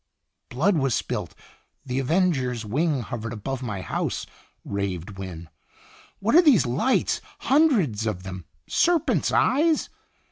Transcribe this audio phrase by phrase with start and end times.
[0.49, 1.35] "Blood was spilt
[1.85, 4.25] the avenger's wing hov ered above my house,"
[4.65, 5.47] raved Wynne.
[6.17, 9.89] "What are these lights, hundreds of them serpent's eyes?